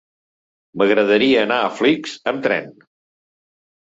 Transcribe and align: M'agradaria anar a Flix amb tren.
M'agradaria 0.81 1.43
anar 1.49 1.59
a 1.65 1.69
Flix 1.81 2.17
amb 2.33 2.43
tren. 2.49 2.77